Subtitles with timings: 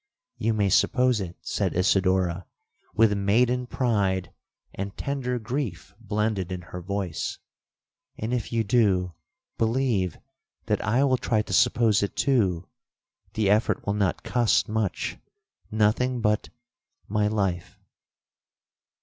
[0.39, 2.47] '—'You may suppose it,' said Isidora,
[2.95, 4.33] with maiden pride
[4.73, 7.37] and tender grief blended in her voice;
[8.17, 9.13] 'and if you do,
[9.59, 10.17] believe
[10.65, 12.67] that I will try to suppose it too;
[13.35, 17.79] the effort will not cost much,—nothing but—my life!'